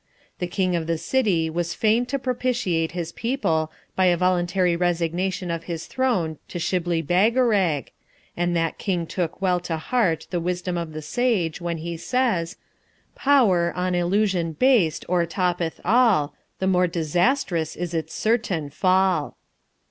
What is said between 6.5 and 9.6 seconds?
Shibli Bagarag, and that King took well